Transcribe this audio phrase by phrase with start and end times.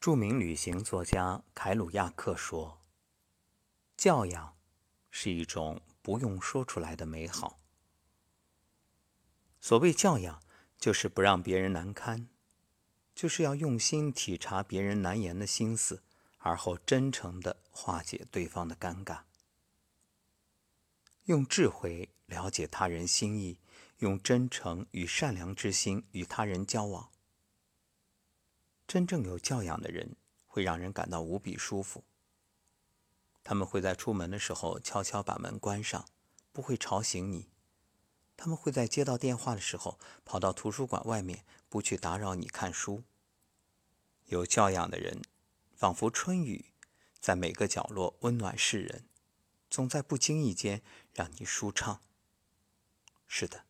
[0.00, 2.80] 著名旅行作家凯鲁亚克说
[3.98, 4.56] ：“教养
[5.10, 7.58] 是一种不用说出来的美好。
[9.60, 10.40] 所谓教养，
[10.78, 12.28] 就是不让别人难堪，
[13.12, 16.04] 就是要用心体察别人难言的心思，
[16.38, 19.22] 而后真诚的化解对方的尴尬，
[21.24, 23.58] 用智慧了解他人心意，
[23.98, 27.10] 用真诚与善良之心与他人交往。”
[28.88, 30.16] 真正有教养的人
[30.46, 32.04] 会让人感到无比舒服。
[33.44, 36.08] 他们会在出门的时候悄悄把门关上，
[36.52, 37.50] 不会吵醒你；
[38.34, 43.04] 他们会在接到电话的时候跑到图书馆外面，不去打扰你看书。
[44.24, 45.20] 有教养的人，
[45.76, 46.72] 仿佛春雨，
[47.20, 49.04] 在每个角落温暖世人，
[49.68, 50.82] 总在不经意间
[51.12, 52.00] 让你舒畅。
[53.26, 53.66] 是的，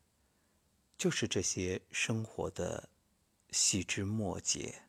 [0.96, 2.88] 就是这些生活的
[3.51, 4.85] 细枝末节。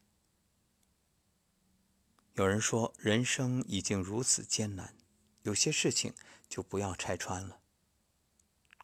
[2.39, 4.95] 有人说，人生已经如此艰难，
[5.41, 6.13] 有些事情
[6.48, 7.59] 就不要拆穿了。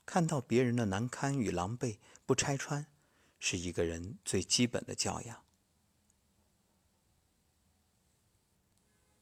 [0.06, 2.86] 看到别人的难堪与狼狈，不拆穿，
[3.40, 5.42] 是一个人最基本的教养。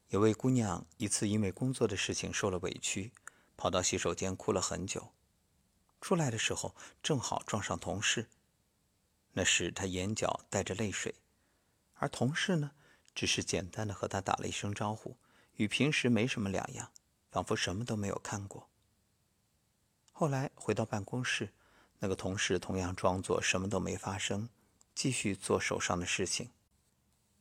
[0.07, 3.11] 有位姑娘一次因为工作的事情受了委屈，
[3.55, 5.13] 跑到洗手间哭了很久。
[6.01, 8.27] 出来的时候正好撞上同事，
[9.33, 11.13] 那时她眼角带着泪水，
[11.93, 12.71] 而同事呢？
[13.15, 15.17] 只是简单的和他打了一声招呼，
[15.55, 16.91] 与平时没什么两样，
[17.29, 18.69] 仿佛什么都没有看过。
[20.11, 21.53] 后来回到办公室，
[21.99, 24.49] 那个同事同样装作什么都没发生，
[24.93, 26.51] 继续做手上的事情。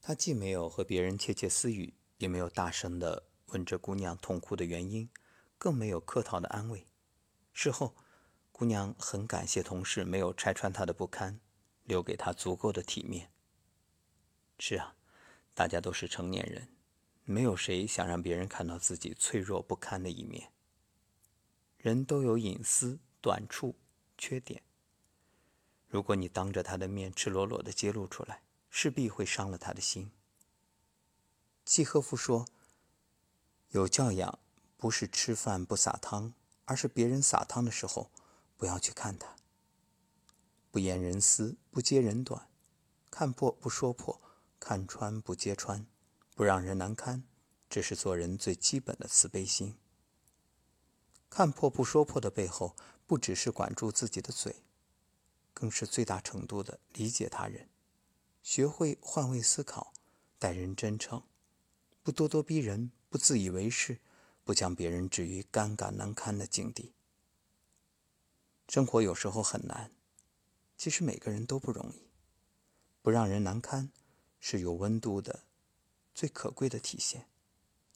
[0.00, 5.08] 他既没有和别人窃窃私语，也没有大声的问这姑娘痛哭的原因，
[5.58, 6.86] 更没有客套的安慰。
[7.52, 7.94] 事后，
[8.50, 11.40] 姑娘很感谢同事没有拆穿她的不堪，
[11.84, 13.30] 留给她足够的体面。
[14.58, 14.96] 是啊。
[15.54, 16.68] 大家都是成年人，
[17.24, 20.50] 没有谁想让别人看到自己脆弱不堪的一面。
[21.76, 23.74] 人都有隐私、短处、
[24.16, 24.62] 缺点。
[25.88, 30.10] 如果你当着他的面赤裸裸的揭露出来，势必会伤了他的心。
[31.66, 32.46] 契诃夫说
[33.70, 34.38] ：“有教养
[34.78, 36.32] 不是吃饭不撒汤，
[36.64, 38.10] 而是别人撒汤的时候，
[38.56, 39.36] 不要去看他。
[40.70, 42.48] 不言人私，不揭人短，
[43.10, 44.18] 看破不说破。”
[44.62, 45.84] 看穿不揭穿，
[46.36, 47.24] 不让人难堪，
[47.68, 49.76] 这是做人最基本的慈悲心。
[51.28, 54.62] 看破不说破的背后，不只是管住自己的嘴，
[55.52, 57.68] 更是最大程度的理解他人，
[58.40, 59.92] 学会换位思考，
[60.38, 61.24] 待人真诚，
[62.04, 63.98] 不咄咄逼人，不自以为是，
[64.44, 66.94] 不将别人置于尴尬难堪的境地。
[68.68, 69.90] 生活有时候很难，
[70.76, 72.06] 其实每个人都不容易，
[73.02, 73.90] 不让人难堪。
[74.44, 75.44] 是有温度的
[76.12, 77.28] 最可贵的体现，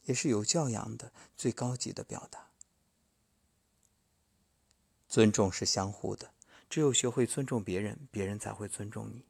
[0.05, 2.53] 也是有教养的最高级的表达。
[5.09, 6.33] 尊重是相互的，
[6.71, 9.25] 只有学会尊重别人，别人才会尊重你。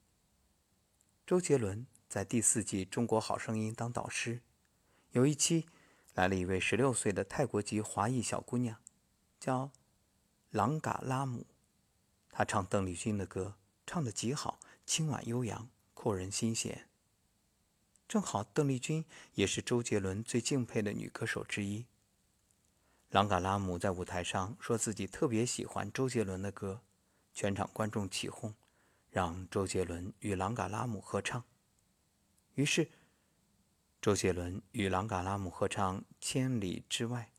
[1.27, 4.43] 周杰伦在第四季《中国好声音》当导师，
[5.13, 5.67] 有一期
[6.13, 8.79] 来了一位十六岁的泰国籍华裔小姑娘，
[9.41, 9.71] 叫
[10.51, 11.47] 朗嘎拉姆，
[12.31, 13.57] 她唱邓丽君的歌，
[13.87, 16.87] 唱得极好，清婉悠扬，扣人心弦。
[18.09, 21.87] 正好，邓丽君也是周杰伦最敬佩的女歌手之一。
[23.09, 26.83] 朗嘎拉姆在舞台上说自己特别喜欢周杰伦的歌，
[27.35, 28.55] 全场观众起哄，
[29.11, 31.43] 让周杰伦与朗嘎拉姆合唱。
[32.55, 32.89] 于是，
[34.01, 37.33] 周杰伦与朗嘎拉姆合唱《千里之外》。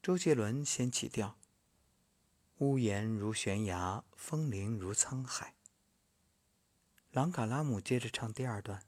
[0.00, 1.36] 周杰伦先起调
[2.58, 5.54] ：“屋檐如悬崖，风铃如沧海。”
[7.10, 8.84] 朗嘎拉姆接着唱第二段。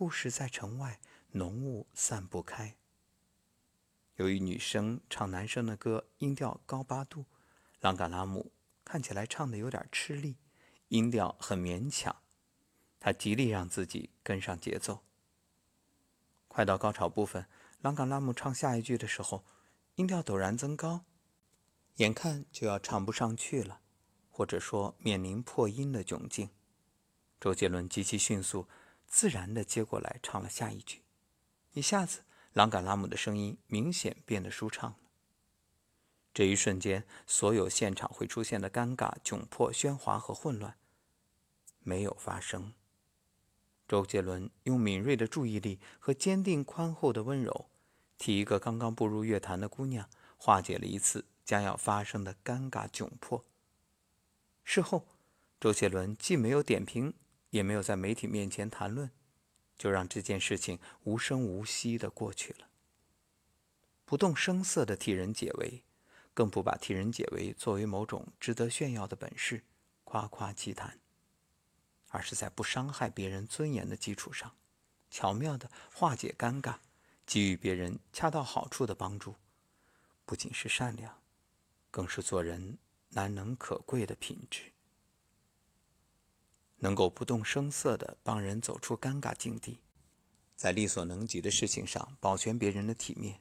[0.00, 0.98] 故事在城外，
[1.32, 2.74] 浓雾散不开。
[4.16, 7.26] 由于女生唱男生的歌，音调高八度，
[7.80, 8.50] 朗嘎拉姆
[8.82, 10.38] 看起来唱的有点吃力，
[10.88, 12.16] 音调很勉强。
[12.98, 15.00] 他极力让自己跟上节奏。
[16.48, 17.44] 快到高潮部分，
[17.82, 19.44] 朗嘎拉姆唱下一句的时候，
[19.96, 21.04] 音调陡然增高，
[21.96, 23.82] 眼看就要唱不上去了，
[24.30, 26.48] 或者说面临破音的窘境。
[27.38, 28.66] 周杰伦极其迅速。
[29.10, 31.02] 自然的接过来唱了下一句，
[31.72, 32.20] 一下子，
[32.52, 34.96] 朗嘎拉姆的声音明显变得舒畅了。
[36.32, 40.78] 这一瞬间，所有现场会出现的尴尬、窘迫、喧哗和混乱
[41.80, 42.72] 没有发生。
[43.88, 47.68] 周杰伦用敏锐的注意力和坚定宽厚的温柔，
[48.16, 53.44] 替一个刚刚步入乐坛的姑娘化解了一次将要发生的尴尬窘迫。
[54.62, 55.08] 事后，
[55.58, 57.12] 周杰伦既没有点评。
[57.50, 59.10] 也没有在媒体面前谈论，
[59.76, 62.68] 就让这件事情无声无息的过去了。
[64.04, 65.84] 不动声色的替人解围，
[66.34, 69.62] 更不把替人解围作为某种值得炫耀的本事，
[70.02, 70.98] 夸夸其谈，
[72.08, 74.56] 而是在不伤害别人尊严的基础上，
[75.10, 76.78] 巧妙的化解尴尬，
[77.24, 79.36] 给予别人恰到好处的帮助，
[80.24, 81.20] 不仅是善良，
[81.90, 82.78] 更是做人
[83.10, 84.72] 难能可贵的品质。
[86.80, 89.78] 能够不动声色地帮人走出尴尬境地，
[90.56, 93.40] 在力所能及的事情上保全别人的体面，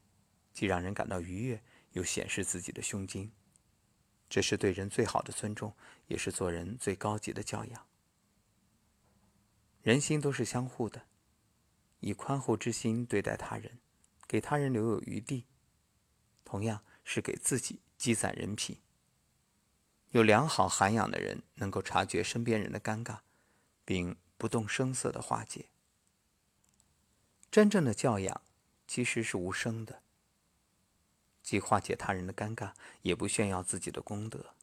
[0.53, 1.63] 既让人感到愉悦，
[1.93, 3.31] 又显示自己的胸襟，
[4.29, 5.73] 这是对人最好的尊重，
[6.07, 7.87] 也是做人最高级的教养。
[9.81, 11.03] 人心都是相互的，
[12.01, 13.79] 以宽厚之心对待他人，
[14.27, 15.45] 给他人留有余地，
[16.43, 18.81] 同样是给自己积攒人品。
[20.11, 23.19] 有良好涵养的人，能够察觉身边人的尴尬。
[23.89, 25.69] 并不动声色的化解。
[27.49, 28.43] 真正的教养
[28.87, 30.03] 其实是无声的，
[31.41, 34.53] 既化解他人的尴尬，也不炫耀自己的功德，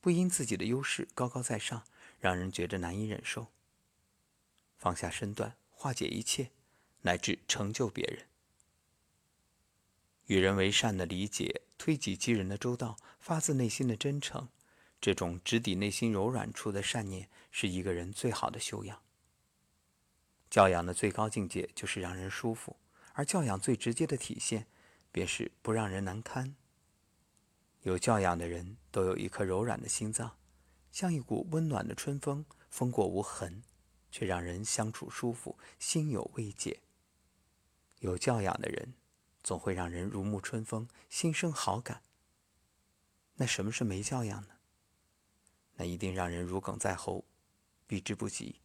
[0.00, 1.82] 不因自己的优势高高在上，
[2.20, 3.48] 让人觉得难以忍受。
[4.76, 6.52] 放下身段，化解一切，
[7.00, 8.28] 乃至成就别人。
[10.26, 14.48] 与人为善的理解，推己及人的周到，发自内心的真诚。
[15.00, 19.02] 这种直抵内心柔软处的善念，是一个人最好的修养。
[20.50, 22.76] 教养的最高境界就是让人舒服，
[23.12, 24.66] 而教养最直接的体现，
[25.12, 26.56] 便是不让人难堪。
[27.82, 30.36] 有教养的人都有一颗柔软的心脏，
[30.90, 33.62] 像一股温暖的春风，风过无痕，
[34.10, 36.80] 却让人相处舒服，心有慰藉。
[38.00, 38.94] 有教养的人，
[39.42, 42.02] 总会让人如沐春风，心生好感。
[43.34, 44.55] 那什么是没教养呢？
[45.76, 47.24] 那一定让人如鲠在喉，
[47.86, 48.60] 避之不及。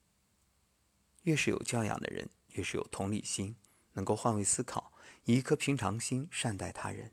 [1.24, 3.56] 越是有教养的人，越是有同理心，
[3.94, 4.92] 能够换位思考，
[5.26, 7.12] 以一颗平常心善待他人。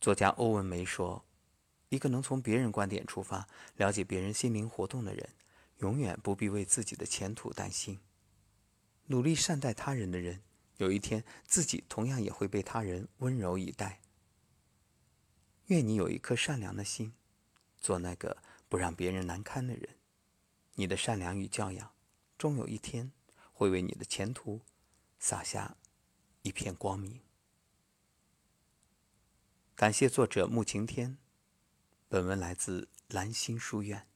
[0.00, 1.24] 作家欧文梅说
[1.90, 5.30] ：“一个能从别人观点出发，了解别人心灵活动的人，
[5.78, 8.00] 永远不必为自己的前途担心。
[9.06, 10.42] 努力善待他人的人，
[10.76, 14.00] 有一天自己同样也会被他人温柔以待。
[15.66, 17.12] 愿你有一颗善良的心。”
[17.84, 19.90] 做那个不让别人难堪的人，
[20.72, 21.92] 你的善良与教养，
[22.38, 23.12] 终有一天
[23.52, 24.62] 会为你的前途
[25.18, 25.76] 洒下
[26.40, 27.20] 一片光明。
[29.74, 31.18] 感谢作者穆晴天，
[32.08, 34.08] 本文来自兰心书院。